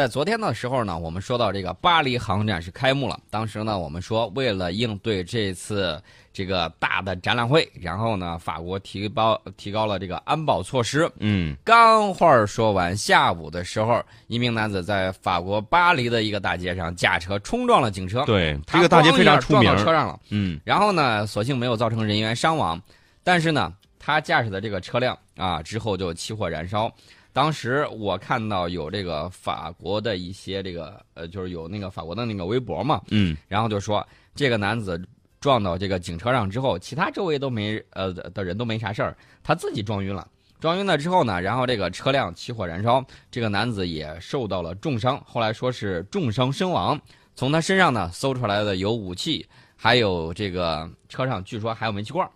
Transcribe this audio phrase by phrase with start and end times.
[0.00, 3.20] 在昨天的时候呢，我们说到这个巴黎航展是开幕了。
[3.28, 11.06] 当时呢，我们说为了应对这次这个大的展览会，然后呢，法国提高提高了这个安保措施。
[11.18, 18.24] 嗯，刚话说完，下午的时候，一名男子在法国巴黎的一个大街上驾车冲撞了警车。
[18.24, 19.84] 对，他这个大街非常出名撞到。
[19.84, 20.18] 车上了。
[20.30, 22.80] 嗯，然后呢，所幸没有造成人员伤亡，
[23.22, 26.90] 但是呢，他驾驶的这个车辆啊，之后就起火燃烧。
[27.32, 35.00] 当时我看到有这个法国的一些这个呃，就是有那个法国的那个微博嘛，嗯，然后就说这个男子
[35.40, 40.26] 撞到这个警车上之后，其他周围都没呃的人都没啥事儿，他自己撞晕了。
[40.58, 47.00] 撞晕了之后呢，然后这个车辆起火燃烧，这个男子也受到了重伤，后来说是重伤身亡。
[47.34, 52.30] 从他身上呢搜出来的有武器，还有这个车上据说还有煤气罐儿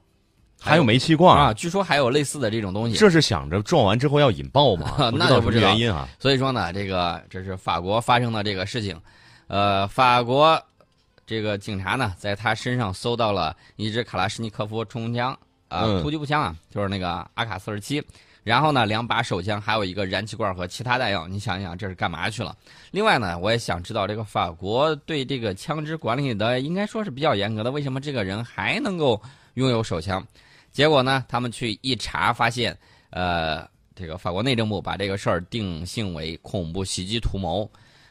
[0.60, 2.96] 还有煤气罐啊，据说还有类似的这种东西。
[2.96, 5.10] 这是想着撞完之后要引爆吗？
[5.14, 6.08] 那就不知道原因啊。
[6.18, 8.98] 所以说呢，这个这是法国发生的这个事情，
[9.46, 10.60] 呃，法国
[11.26, 15.32] 这个警察呢，在他身上搜到了一支卡拉什尼科夫冲锋枪
[15.68, 18.02] 啊、嗯突击步枪啊，就是那个阿卡四十七。
[18.42, 21.26] 然后呢，两把手枪，还有一个燃气罐和其他弹药。
[21.26, 22.54] 你想一想，这是干嘛去了？
[22.90, 29.18] 另外呢，我也想知道，这个法国对这个枪支管理的应该说是比较严格的，为什么这个人还能够
[29.54, 30.24] 拥有手枪？
[30.72, 32.76] 结果呢，他们去一查，发现，
[33.10, 37.70] 呃，这个法国内政部把这个事儿定性为恐怖袭击图谋。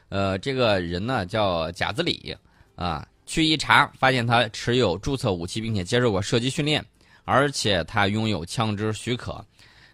[0.09, 2.35] 呃，这个人呢叫贾兹里
[2.75, 6.85] 啊，去一查，发现他持有注册武器，并且接受过射击训练，
[7.25, 9.43] 而且他拥有枪支许可。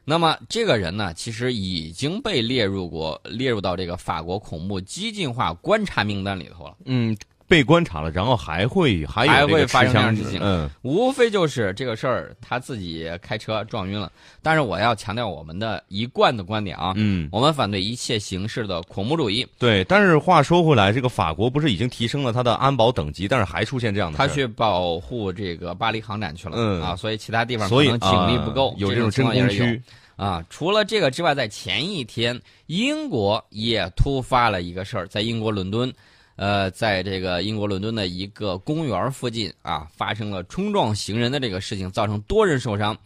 [0.05, 6.75] 那么这个人呢，其实已经被列入过列入到这个法国恐怖激进化观察名单里头了。
[6.85, 7.15] 嗯，
[7.49, 14.11] 被观察了，然后还会还有还会发生这样的事情嗯，无非就是这个事儿，他自己开车撞晕了。
[14.43, 19.45] 但是我要强调我们的一贯的观点啊，嗯，我们反对一切形式的恐怖主义。
[19.57, 19.83] 对。
[19.85, 29.81] 但是话说回来，这个法国不是已经提升了它的安保等级，但是还出现这样的他去保护这个巴黎航展去了，嗯啊，所以其他地方可所以能警力不够，啊有这种真空区。
[30.15, 30.43] 啊。
[30.51, 35.91] 除了这个之外，在前一天，英国也突发了一个事儿，在英国伦敦，
[36.39, 42.97] 呃，在这个英国伦敦的一个公园附近啊，发生了冲撞行人的这个事情，造成多人受伤。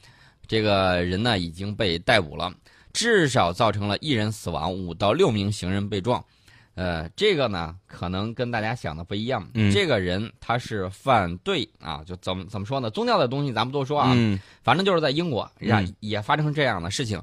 [0.46, 2.54] 这个人呢已经被逮捕了，
[2.94, 6.24] 至少造成了一人死亡，五到六名行人被撞。
[6.76, 9.50] 呃，这个呢，可能跟大家想的不一样。
[9.56, 12.92] 嗯这个人他是反对啊，就怎么怎么说呢？
[12.92, 17.20] 宗教的东西咱不多说啊，嗯反正就是在英国让嗯也发生这样的事情。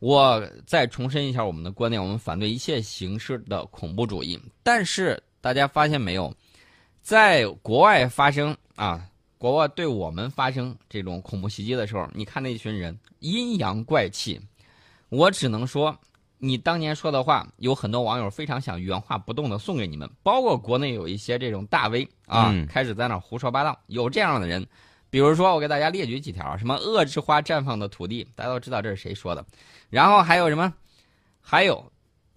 [0.00, 4.36] 我再重申一下我们的观点，我们反对一切形式的恐怖主义。
[4.64, 6.34] 但是大家发现没有，
[7.02, 9.06] 在国外发生啊，
[9.36, 14.40] 国外对我们发生这种恐怖袭击的时候，你看那群人阴阳怪气，
[15.10, 15.94] 我只能说。
[16.38, 24.66] 你当年说的话，有很多网友非常想原话不动的送给你们，包括国内有一些这种大 V 啊，嗯开始在那胡说八道，有这样的人，
[25.10, 29.44] 比如说，我给大家列举几条，什么恶之花绽放的土地，大家都知道这是谁说的。
[29.90, 30.72] 然后还有什么？
[31.40, 31.90] 还有，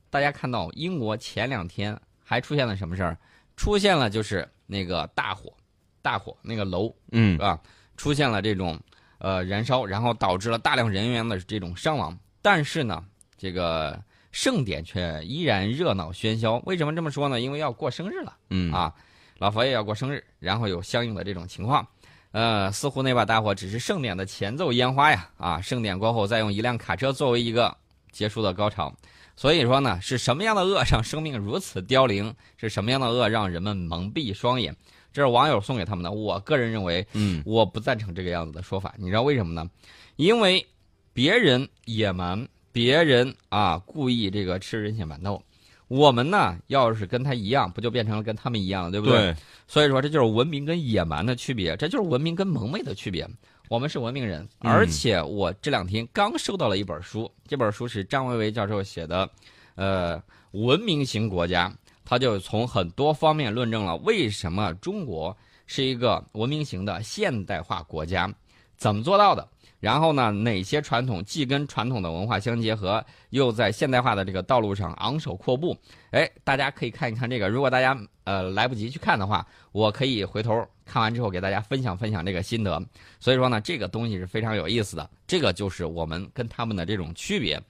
[0.10, 3.18] 大家看到英国前两天还出现了什么事儿？
[3.56, 5.54] 出现了就是那个大火，
[6.02, 7.58] 大火那个楼嗯是吧，
[7.96, 8.78] 出现了这种
[9.18, 12.16] 呃燃烧，然后导致了大量人员的这种伤亡。
[12.42, 13.02] 但是呢，
[13.38, 13.98] 这个
[14.34, 16.62] 盛典却依然热闹喧嚣。
[16.66, 17.40] 为什么这么说呢？
[17.40, 18.36] 因为要过生日了。
[18.50, 18.94] 嗯啊，
[19.38, 21.88] 老佛爷要过生日，然后有相应的这种情况。
[22.32, 27.76] 呃，似乎那把大火只是盛典的前奏烟花呀，啊，盛典过后再用一辆卡车作为一个
[28.12, 28.94] 结束的高潮。
[29.38, 32.36] 所以说呢，是什么样的恶让生命如此凋零？
[32.58, 34.76] 是什么样的恶让人们蒙蔽双眼？
[35.14, 36.12] 这是网友送给他们的。
[36.12, 38.96] 我个人认为，嗯我不赞成这个样子的说法。
[38.98, 39.70] 你知道为什么呢？
[40.16, 40.66] 因为
[41.14, 45.42] 别人野蛮，别人啊故意这个吃人血馒头，
[45.88, 49.18] 我们呢要是跟他一样，不就变成了跟他们一样了，对不对？
[49.18, 49.36] 对，
[49.68, 53.28] 所以说这就是文明跟野蛮的区别，这就是文明跟蒙昧的区别。
[53.70, 54.72] 我们是文明人，嗯。
[54.72, 59.30] 而且我这两天刚收到了一本书，这本书是张维为教授写的，
[59.76, 61.74] 呃，文明型国家，
[62.06, 68.34] 他就从很多方面论证了为什么中国是一个文明型的现代化国家，
[68.78, 69.48] 怎么做到的？
[69.80, 75.78] 然后呢，哪些传统既跟传统的文化相结合，又在现代化的这个道路上昂首阔步？
[76.10, 77.48] 哎，大家可以看一看这个。
[77.48, 82.82] 如果大家呃来不及去看的话，我可以回头看完之后给大家分享分享这个心得。
[83.20, 87.62] 所以说呢，这个东西是非常有意思的，这个就是我们跟他们的这种区别。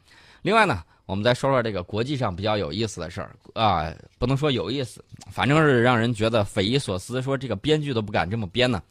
[0.44, 8.82] 另外呢，我们再说说这个国际上比较有意思的事儿啊，不能说有意思，反正是让人觉得匪夷所思，说这个编剧都不敢这么编呢。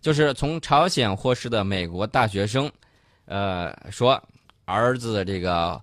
[0.00, 2.70] 就是从朝鲜获释的美国大学生，
[3.24, 4.22] 呃，说
[4.64, 5.80] 儿子这个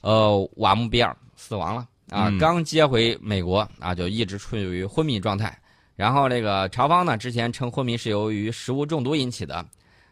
[0.00, 5.56] 呃瓦木比尔死亡了啊，嗯刚接回美国啊，就一直处于昏迷状态。
[5.96, 9.64] 然后这个朝方呢，之前称昏迷是由于食物中毒引起的，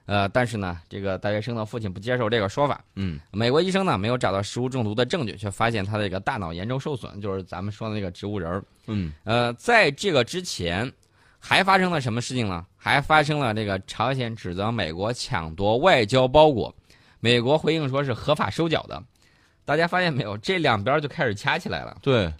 [0.06, 2.84] 呃，但是呢，这个大学生的父亲不接受这个说法。
[2.94, 8.64] 嗯美国医生呢没有找到食物中毒的证据，却发现他的这个大脑严重受损，就是咱们说的那个植物人儿。
[8.86, 10.90] 嗯呃，在这个之前，
[11.44, 12.64] 还发生了什么事情呢？
[12.76, 16.72] 还发生了这个朝鲜指责美国抢夺外交包裹，
[17.18, 19.02] 美国回应说是合法收缴的。
[19.64, 20.38] 大家发现没有？
[20.38, 21.98] 这两边就开始掐起来了。
[22.00, 22.32] 对，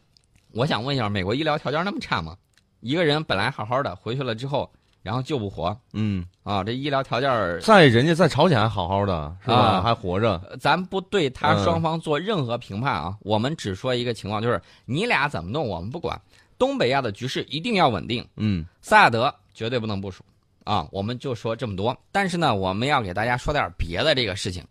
[0.53, 2.37] 我想问一下，美国医疗条件那么差吗？
[2.79, 4.71] 一个人本来好好的回去了之后，
[5.03, 9.55] 然后救不活嗯，啊，这医疗条件，在人家在朝鲜还好好的，是吧？
[9.57, 10.41] 啊还活着。
[10.49, 16.21] 呃咱不对他嗯双方做任何评判啊，我们只说一个情况，就是你俩怎么弄我们不管，
[16.63, 20.23] 东北亚的局势一定要稳定，嗯萨亚德绝对不能部署
[20.63, 21.97] 啊，我们就说这么多。
[22.13, 24.65] 但是呢，我们要给大家说点别的这个事情。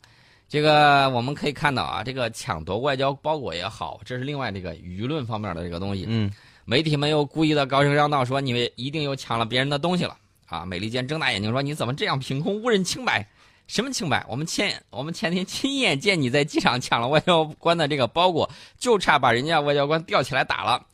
[0.47, 6.05] 这个我们可以看到啊，这个抢夺外交包裹也好，这是另外这个舆论方面的这个东西。
[6.07, 6.31] 嗯
[6.63, 10.15] 媒体们又故意的高声嚷道说你们一定又抢了别人的东西了
[10.45, 10.63] 啊！
[10.63, 13.27] 美利坚睁大眼睛说你怎么这样凭空污人清白？
[13.67, 14.25] 什么清白？
[14.29, 20.85] 我们前我们前天亲眼见你在机场抢了外交官的这个包裹，就差把人家外交官吊起来打了。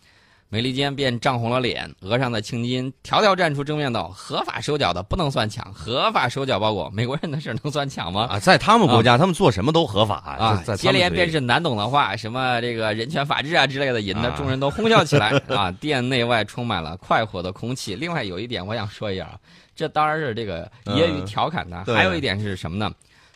[0.50, 8.28] 美利坚便涨红了脸，额上的青筋条条站出正面道：合法收缴的不能算抢，合法收缴包裹，美国人的事能算抢吗？
[8.32, 15.70] 啊，在他们国家，他们做什么都合法啊，接连便是是难懂的话，什么这个人权法治啊之类的，引得啊众人都哄笑起来 啊！
[15.72, 17.94] 店内外充满了快活的空气。
[17.94, 19.38] 另外有一点我想说一下啊，
[19.76, 22.90] 这当然是这个揶揄调侃的，对还有一点是什么呢？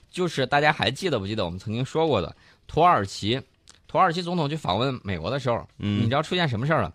[0.09, 2.33] 就是大家还记得不记得我们曾经说过的
[2.67, 3.41] 土耳其，
[3.87, 6.93] 土耳其总统去访问美国的时候，你嗯知道出现什么事儿了？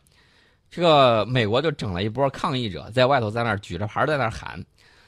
[0.71, 4.63] 这个美国就整了一波抗议者，在外头在那儿举着牌在那儿喊，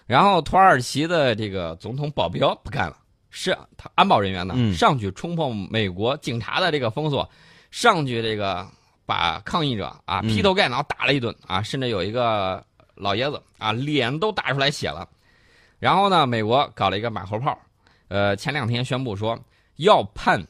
[0.06, 2.96] 然后土耳其的这个总统保镖不干了，
[3.30, 7.28] 是他安保人员呢、嗯上去冲破美国警察的这个封锁，
[7.70, 8.66] 上去这个
[9.04, 12.64] 把抗议者啊嗯劈头盖脑打了一顿啊，甚至有一个
[12.94, 15.06] 老爷子啊脸都打出来血了。
[15.78, 17.58] 然后呢，美国搞了一个马后炮，
[18.08, 19.38] 呃，前两天宣布说
[19.76, 20.42] 要判，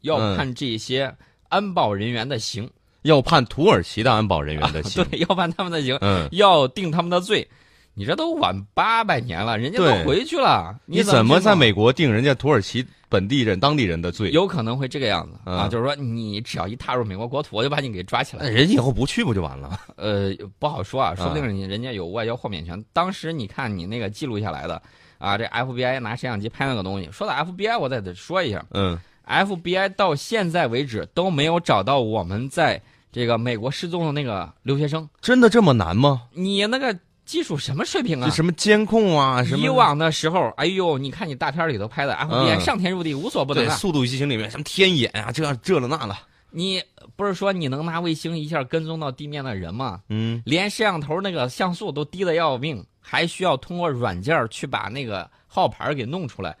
[0.00, 1.14] 要嗯判这些
[1.48, 2.70] 安保人员的刑。
[3.06, 5.02] 要判土耳其的安保人员的刑。
[5.04, 7.48] 对，要判他们的刑，嗯，要定他们的罪。
[7.94, 14.30] 你这都晚八百年了，人家都回去了，你怎么在美国定人家土耳其本地人、当地人的罪？
[14.32, 15.66] 有可能会这个样子啊？
[15.66, 18.50] 嗯就是说，你只要一踏入美国国土，我就把你给抓起来那。
[18.50, 19.80] 人以后不去不就完了？
[19.96, 22.84] 呃，不好说啊，说不定人家有外交豁免权。
[22.92, 24.82] 当时你看你那个记录下来的
[25.16, 27.08] 啊，这 FBI 拿摄像机拍那个东西。
[27.10, 32.78] 说到 FBI，我再得说一下嗯，FBI 到现在为止都没有找到我们在
[33.16, 35.08] 这个美国失踪的那个留学生。
[35.22, 36.24] 真的这么难吗？
[36.34, 38.34] 你那个技术什么水平啊这？
[38.34, 42.14] 什么监控啊，什么以往的时候，哎呦，你看你大片里头拍的
[42.60, 43.74] 上天入地无所不能对《啊！
[43.74, 46.18] 速度与激情》里面什么天眼啊，这这了那了。
[46.50, 46.82] 你
[47.16, 50.02] 不是说你能拿卫星一下跟踪到地面的人吗？
[50.10, 56.54] 嗯连摄像头那个像素都低的要命，还需要通过软件去把那个号牌给弄出来。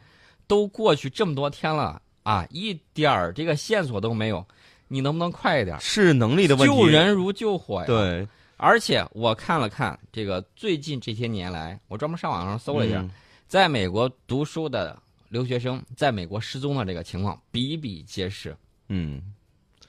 [0.46, 4.42] 都过去这么多天了啊，一点儿这个线索都没有，
[4.88, 5.80] 你能不能快一点儿？
[5.80, 6.76] 是能力的问题。
[6.76, 7.86] 救人如救火呀！。
[7.86, 13.10] 对，而且我看了看这个最近这些年来，我专门上网上搜了一下，嗯
[13.48, 18.56] 在美国读书的留学生在美国失踪的这个情况比比皆是。
[18.88, 19.22] 嗯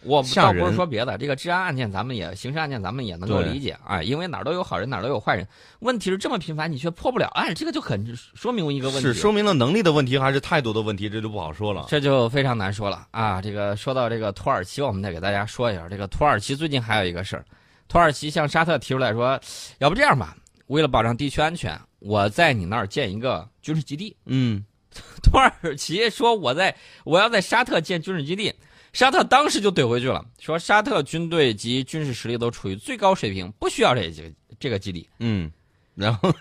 [0.03, 5.47] 我倒不是说别的，这个治安案件咱们也刑事案件咱们也能够理解啊，因为哪儿都有好人，哪儿都有坏人。
[5.79, 11.85] 问题是这么频繁，你却破不了案，这个就很说明一个问题，是说明了能力的问题还是态度的问题，这就不好说了。
[11.87, 13.41] 这就非常难说了啊。
[13.41, 17.43] 这个说到这个土耳其，我们再给大家说一下，这个土耳其最近还有一个事儿，
[17.87, 19.39] 土耳其向沙特提出来说，
[19.79, 20.35] 要不这样吧，
[20.67, 24.15] 为了保障地区安全，我在你那儿建一个军事基地。
[24.25, 24.63] 嗯
[25.21, 28.51] 土耳其说我在我要在沙特建军事基地，
[28.93, 35.07] 沙特当时就怼回去了，说沙特军队及军事实力都处于最高水平，不需要这几个这个基地。
[35.19, 35.51] 嗯，
[35.95, 36.33] 然后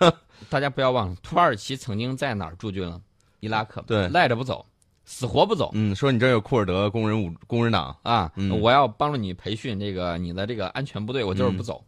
[0.48, 3.00] 大家不要忘了，土耳其曾经在哪儿驻军了？
[3.40, 4.64] 伊拉克，对赖着不走，
[5.04, 8.32] 死活不走嗯，说你这儿有库尔德工人武工人党，啊！
[8.36, 11.84] 嗯我要帮助你培训这个你的这个安全部队，我就是不走。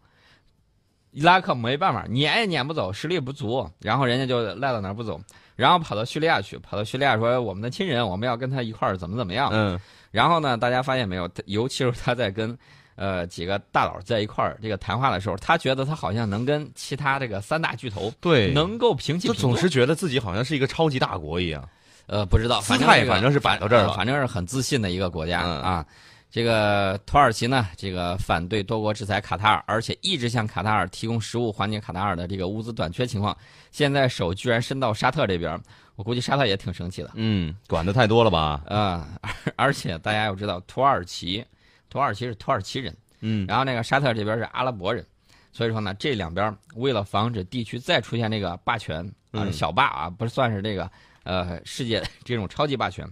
[1.11, 5.19] 伊拉克没办法，撵也撵不走，实力不足，然后人家就赖到哪儿不走，
[5.57, 9.49] 然后跑到叙利亚去，跑到叙利亚说我们的亲人，我们要跟他一块儿怎么怎么样。
[9.53, 12.57] 嗯然后呢，大家发现没有，尤其是他在跟
[12.97, 19.53] 呃几个大佬在一块儿这个谈话的时候，他觉得他好像能跟其他这个三大巨头对，能够平起就平坐。
[19.53, 21.69] 总是觉得自己好像是一个超级大国一样。
[22.07, 25.87] 呃不知道，反正这个反正是摆到这儿了呃反正是很自信的一个国家、嗯啊。
[26.31, 33.37] 这个土耳其呢，这个反对多国制裁卡塔尔，而且一直向卡塔尔提供食物，缓解卡塔尔的这个物资短缺情况。
[33.71, 35.59] 现在手居然伸到沙特这边，
[35.97, 37.11] 我估计沙特也挺生气的。
[37.15, 38.63] 嗯，管的太多了吧？
[38.67, 41.43] 啊、而而且大家要知道，土耳其
[41.89, 45.05] 土耳其是土耳其人，嗯然后那个沙特这边是阿拉伯人，
[45.51, 50.91] 所以说呢，这两边为了防止地区再出现这个霸权啊、嗯小霸啊，不是算是这个
[51.23, 53.11] 呃世界 这种超级霸权，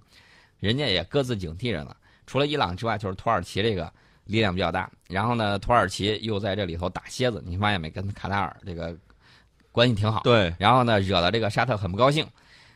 [0.61, 1.97] 人家也各自警惕着呢。
[2.27, 3.93] 除了伊朗之外，就是土耳其这个
[4.25, 4.91] 力量比较大。
[5.09, 7.89] 然后呢，土耳其又在这里头打蝎子，你发现没？
[7.91, 8.97] 跟卡塔尔这个
[9.73, 10.23] 关系挺好。
[10.23, 12.27] 对，然后呢，惹得这个沙特很不高兴，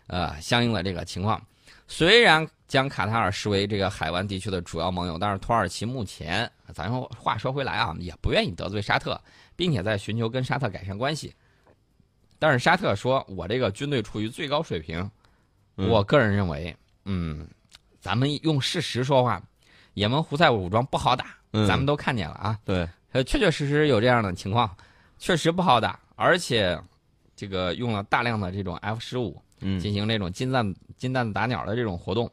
[0.06, 1.40] 呃，相应的这个情况，
[1.88, 9.20] 虽然将卡塔尔视为这个海湾地区的主要盟友，但是土耳其目前，咱说话说回来啊，也不愿意得罪沙特，
[9.56, 11.34] 并且在寻求跟沙特改善关系。
[12.38, 15.10] 但是沙特说，我这个军队处于最高水平，
[15.76, 17.46] 嗯我个人认为，嗯，
[18.00, 19.40] 咱们用事实说话，
[19.94, 21.66] 也门胡塞武装不好打，嗯。
[21.66, 22.58] 咱们都看见了啊。
[22.64, 24.74] 对，呃，确确实实有这样的情况，
[25.18, 26.80] 确实不好打，而且
[27.36, 29.78] 这个用了大量的这种 F 十五嗯。
[29.78, 32.30] 进行这种金蛋金蛋子打鸟的这种活动，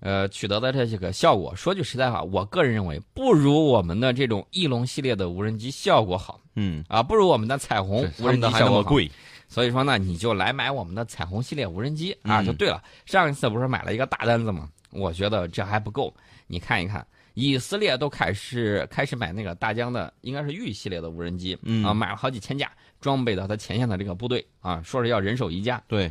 [0.00, 6.40] 呃，取得的这些个效果，说句实在话，我个人认为不如我们的这种翼龙系列的无人机效果好。
[6.56, 9.10] 嗯，啊，不如我们的彩虹无人机效果贵，
[9.48, 12.82] 所以说呢，你就来买我们的彩虹系列无人机啊，嗯就对了。
[13.06, 14.68] 上一次不是买了一个大单子吗？
[14.90, 16.14] 我觉得这还不够，
[16.46, 22.70] 你看一看，以色列都开始开始买那个大疆的，应该是玉系列的无人机，嗯啊，买了好几千架，
[23.00, 25.82] 装备到他前线的这个部队啊，说是要人手一架。
[25.88, 26.10] 对，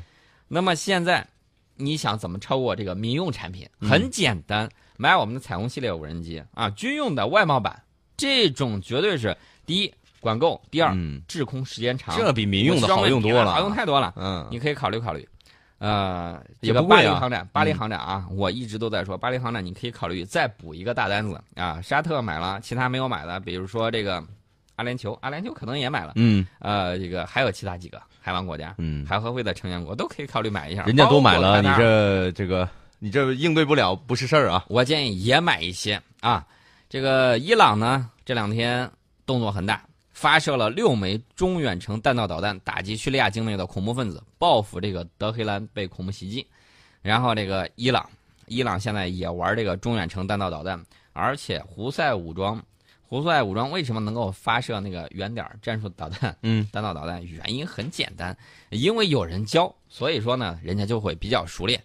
[0.50, 1.26] 那么现在，
[1.76, 3.68] 你想怎么超过这个民用产品？
[3.80, 7.82] 嗯很简单，买我们的彩虹系列无人机啊，军用的外贸版，
[8.18, 9.36] 这种绝对是
[9.66, 9.94] 第一
[10.24, 14.14] 管够，第二、嗯，滞空时间长，这比民用的好用多了，好用太多了。
[14.16, 15.28] 嗯，你可以考虑考虑。
[15.80, 21.82] 呃，也这个不巴黎航展，巴黎航展啊，我一直都在说，巴黎航展你可以考虑再补一个大单子啊。
[21.82, 24.24] 沙特买了，其他没有买的，比如说这个
[24.78, 26.48] 阿联酋，阿联酋可能也买了，嗯。
[26.60, 30.86] 呃，这个还有其他几个海湾国家，嗯，海合会的成员国都可以考虑买一下。
[30.86, 36.46] 人家都买了，你这这个你这应对不了，不是事儿啊，我建议也买一些啊。
[36.88, 38.90] 这个伊朗呢，这两天
[39.26, 46.48] 动作很大，发射了六枚中远程弹道导弹，打击叙利亚境内的恐怖分子，报复这个德黑兰被恐怖袭击。
[47.02, 48.10] 然后这个伊朗，
[48.48, 52.64] 伊朗现在也玩这个中远程弹道导弹，而且胡塞武装，
[53.02, 56.38] 胡塞武装为什么能够发射那个远点战术导弹？
[56.44, 58.38] 嗯，弹道导弹原因很简单，
[58.70, 61.84] 因为有人教，所以说呢，人家就会比较熟练。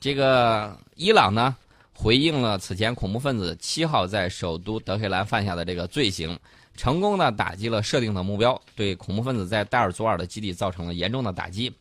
[0.00, 1.56] 这个伊朗呢，
[2.00, 6.38] 回应了此前恐怖分子七号在首都德黑兰犯下的这个罪行，
[6.76, 11.72] 成功的打击了设定的目标，对恐怖分子在戴尔祖尔的基地造成了严重的打击。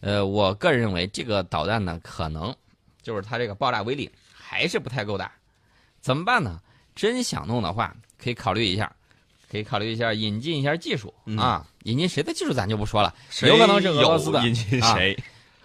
[0.00, 2.54] 呃，我个人认为这个导弹呢，可能
[3.02, 5.32] 就是它这个爆炸威力还是不太够大，
[5.98, 6.60] 怎么办呢？
[6.94, 8.94] 真想弄的话，可以考虑一下，
[9.50, 11.66] 可以考虑一下引进一下技术、嗯啊。
[11.84, 15.18] 引进谁的技术咱就不说了，有可能是俄罗斯的引进啊谁？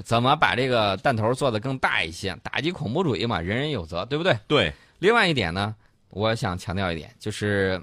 [0.03, 2.35] 怎么把这个弹头做得更大一些？
[2.41, 4.37] 打击恐怖主义嘛，人人有责，对不对？
[4.47, 5.75] 对，另外一点呢，
[6.09, 7.81] 我想强调一点，就是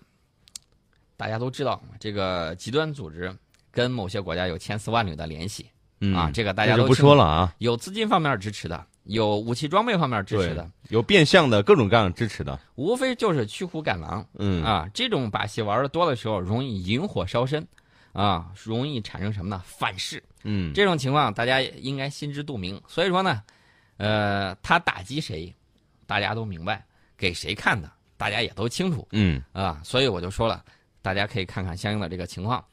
[1.17, 3.35] 大家都知道，这个极端组织
[3.71, 5.67] 跟某些国家有千丝万缕的联系、
[6.01, 14.27] 嗯啊，这个大家都不说了啊，有资金方面支持的，有武器装备方面支持的，有变相的各种各样支持的，无非就是驱虎赶狼。
[14.39, 17.67] 嗯啊，这种把戏玩的多的时候，容易引火烧身，
[18.17, 19.63] 啊，容易产生什么呢？
[19.67, 20.23] 反噬。
[20.43, 22.81] 嗯，这种情况大家也应该心知肚明。
[22.89, 23.43] 所以说呢，
[23.99, 25.55] 呃，他打击谁，
[26.07, 26.77] 大家都明白；
[27.19, 29.79] 给谁看的，大家也都清楚嗯啊。
[29.85, 30.65] 所以我就说了，
[31.03, 32.65] 大家可以看看相应的这个情况。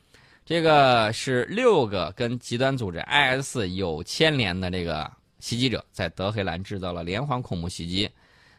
[0.46, 8.10] 这个是六个跟极端组织 IS 有牵连的这个袭击者，在德黑兰制造了连环恐怖袭击，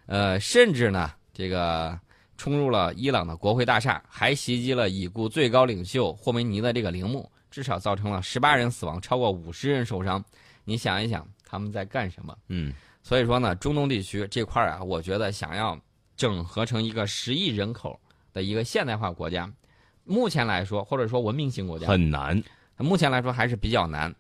[0.05, 1.99] 呃，甚至呢，这个
[2.37, 10.25] 冲入了伊朗的国会大厦，还袭击了已故最高领袖霍梅尼的这个陵墓，至少造成了十八人死亡，超过五十人受伤。
[10.65, 12.37] 你想一想，他们在干什么？
[12.49, 12.73] 嗯
[13.03, 15.79] 所以说呢，中东地区这块儿啊，我觉得想要
[16.17, 18.01] 整合成一个十亿人口
[18.33, 19.53] 的一个现代化国家，
[20.05, 22.43] 目前来说，或者说文明型国家，很难，
[22.79, 24.15] 目前来说还是比较难。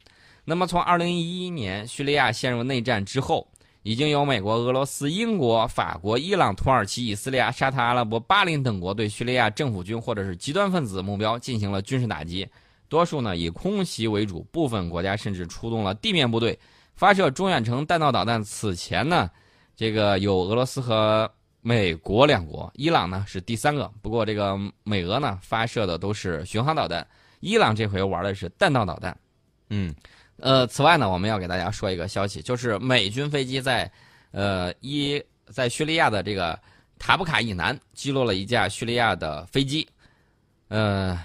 [0.44, 3.48] 那么从二零一一年叙利亚陷入内战之后，
[3.84, 12.48] 已经有美国、俄罗斯、英国、法国、伊朗、土耳其、以色列、沙特阿拉伯、巴林等国对叙利亚政府军或者是极端分子目标进行了军事打击，
[12.88, 16.58] 多数呢以空袭为主，部分国家甚至出动了地面部队
[16.94, 18.42] 发射中远程弹道导弹。
[18.42, 19.30] 此前呢，
[19.76, 23.92] 这个有俄罗斯和美国两国，伊朗呢是第三个。
[24.00, 27.06] 不过这个美俄呢发射的都是巡航导弹，
[27.40, 29.14] 伊朗这回玩的是弹道导弹。
[29.68, 29.94] 嗯
[30.38, 33.90] 呃，此外呢，我们要给大家说一个消息，就是美军飞机在，
[34.32, 36.58] 呃，一在叙利亚的这个
[36.98, 39.88] 塔布卡以南击落了一架叙利亚的飞机，
[40.68, 41.18] 呃，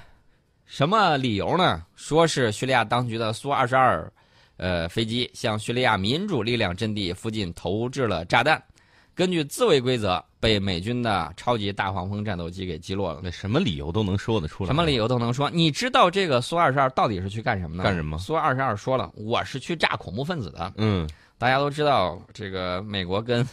[0.66, 1.84] 什么理由呢？
[1.96, 4.12] 说是叙利亚当局的苏二十二，
[4.58, 8.62] 呃，飞机向叙利亚民主力量阵地附近投掷了炸弹。
[9.20, 13.20] 根据自卫规则被美军的超级大黄蜂战斗机给击落了。
[13.22, 14.68] 那什么理由都能说得出来。
[14.70, 15.50] 什么理由都能说。
[15.50, 17.84] 你知道这个苏二十二到底是去干什么呢？
[17.84, 18.18] 干什么？
[18.18, 20.72] 苏二十二说了，我是去炸恐怖分子的。
[20.78, 21.06] 嗯，
[21.38, 23.46] 大家都知道，这个美国跟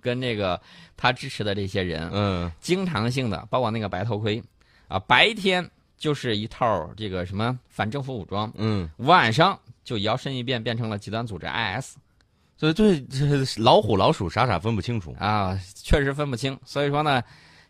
[0.00, 0.60] 跟这个
[0.96, 4.40] 他支持的这些人，嗯，经常性的，包括那个白头盔，
[4.86, 5.68] 啊，白天
[5.98, 11.96] 就是一套这个什么反政府武装，嗯，晚上就摇身一变变成了极端组织 IS。
[12.56, 13.26] 所以对这
[13.60, 16.56] 老虎老鼠傻傻分不清楚啊，确实分不清。
[16.64, 17.20] 所以说呢，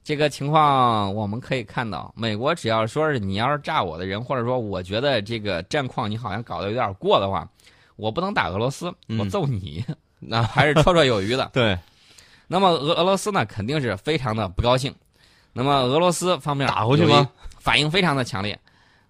[0.05, 7.49] 这个情况我们可以看到，美国只要说是你要是炸我的人，或者说我觉得这个战况你好像搞得有点过的话，
[7.97, 9.83] 我不能打俄罗斯，我揍你，
[10.21, 11.51] 那还是绰绰有余的。
[11.55, 11.79] 对。
[12.47, 14.95] 那么俄俄罗斯呢，肯定是非常的不高兴。
[15.55, 17.31] 那么俄罗斯方面打回去吗？
[17.59, 18.59] 反应非常的强烈。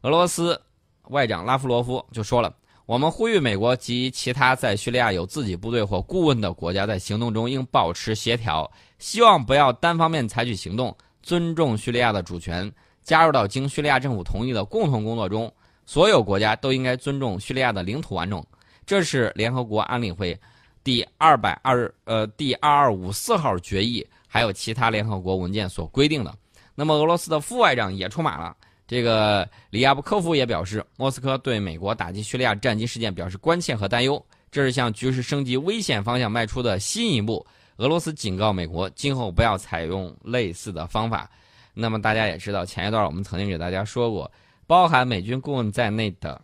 [0.03, 0.61] 俄罗斯
[1.09, 2.55] 外长拉夫罗夫就说了。
[2.93, 12.71] 我们呼吁美国及其他在叙利亚有自己部队或顾问的国家，在行动中应保持协调，希望不要单方面采取行动，尊重叙利亚的主权，
[13.03, 15.51] 加入到经叙利亚政府同意的共同工作中。
[15.87, 18.45] 所有国家都应该尊重叙利亚的领土完整。
[18.85, 20.39] 这是联合国安理会
[20.85, 26.31] 第二百二呃第二二五四号决议，还有其他联合国文件所规定的。
[26.75, 28.55] 那么，俄罗斯的副外长也出马了。
[28.93, 37.47] 这个里亚布科夫也表示，莫斯科对美国打击叙利亚战机事件表示关切和担忧，这是向局势升级危险方向迈出的新一步。
[37.79, 41.31] 俄罗斯警告美国，今后不要采用类似的方法。
[41.73, 44.31] 那么大家也知道，前一段我们曾经给大家说过，
[44.67, 46.39] 包含美军顾问在内的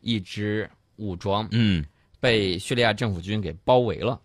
[0.00, 1.84] 一支武装，嗯，
[2.20, 4.20] 被叙利亚政府军给包围了，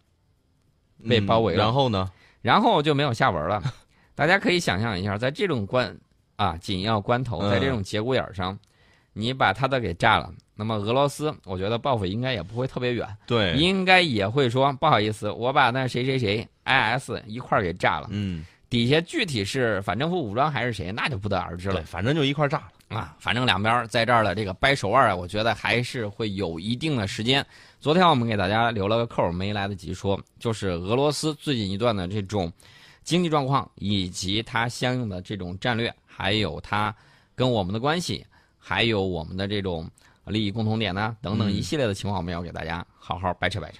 [1.10, 1.63] 被包围了。
[1.63, 2.12] 然后呢？
[2.43, 3.74] 然后就没有下文了。
[4.13, 5.98] 大家可以想象一下，在这种关。
[6.36, 8.58] 啊，紧要关头，在这种节骨眼上，
[9.13, 27.46] 你把他的给炸了，那么俄罗斯，我觉得报复应该也不会特别远，对，应该也会说不好意思，我把那谁谁谁 IS 一块儿给炸了，嗯，底下具体是反政府武装还是谁，那就不得而知了，反正就一块炸了啊，反正两边在这儿的这个掰手腕啊，我觉得还是会有一定的时间。
[27.79, 32.51] 昨天我们给大家留了个扣，没来得及说，就是俄罗斯最近一段的这种
[33.03, 35.94] 经济状况以及它相应的这种战略。
[36.16, 36.96] 还有它
[37.36, 38.25] 跟我们的关系，
[38.58, 39.90] 还有我们的这种
[40.28, 43.80] 利益共同点呢，等等一系列的情况，我们要给大家好好掰扯掰扯。